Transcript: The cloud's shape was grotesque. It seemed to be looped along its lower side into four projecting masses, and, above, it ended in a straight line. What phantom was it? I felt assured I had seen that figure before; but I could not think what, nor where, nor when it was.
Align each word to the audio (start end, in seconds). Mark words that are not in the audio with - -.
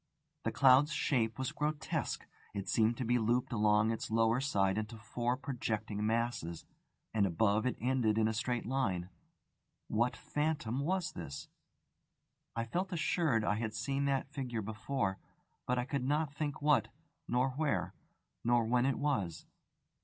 The 0.45 0.51
cloud's 0.51 0.91
shape 0.91 1.37
was 1.37 1.51
grotesque. 1.51 2.25
It 2.55 2.67
seemed 2.67 2.97
to 2.97 3.05
be 3.05 3.19
looped 3.19 3.53
along 3.53 3.91
its 3.91 4.09
lower 4.09 4.41
side 4.41 4.79
into 4.79 4.97
four 4.97 5.37
projecting 5.37 6.03
masses, 6.03 6.65
and, 7.13 7.27
above, 7.27 7.67
it 7.67 7.77
ended 7.79 8.17
in 8.17 8.27
a 8.27 8.33
straight 8.33 8.65
line. 8.65 9.11
What 9.89 10.17
phantom 10.17 10.79
was 10.79 11.13
it? 11.15 11.47
I 12.55 12.63
felt 12.65 12.91
assured 12.91 13.43
I 13.45 13.57
had 13.59 13.75
seen 13.75 14.05
that 14.05 14.31
figure 14.33 14.63
before; 14.63 15.19
but 15.67 15.77
I 15.77 15.85
could 15.85 16.03
not 16.05 16.33
think 16.33 16.63
what, 16.63 16.87
nor 17.27 17.49
where, 17.51 17.93
nor 18.43 18.65
when 18.65 18.87
it 18.87 18.97
was. 18.97 19.45